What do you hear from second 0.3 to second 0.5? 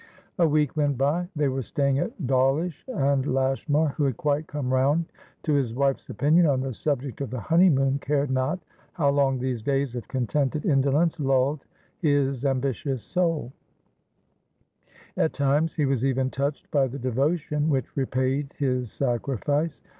A